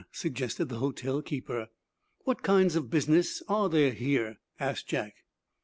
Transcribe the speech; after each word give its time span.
suggested 0.11 0.65
the 0.67 0.79
hotel 0.79 1.21
keeper. 1.21 1.69
"What 2.23 2.41
kinds 2.41 2.75
of 2.75 2.89
business 2.89 3.43
are 3.47 3.69
there 3.69 3.91
here?" 3.91 4.39
asked 4.59 4.87
Jack. 4.87 5.13